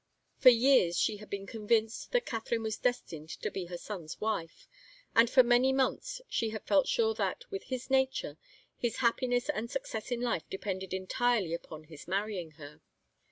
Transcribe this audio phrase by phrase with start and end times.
[0.39, 4.67] For years she had been convinced that Katharine was destined to be her son's wife,
[5.15, 8.39] and for many months she had felt sure that, with his nature,
[8.75, 12.81] his happiness and success in life depended entirely upon his marrying her.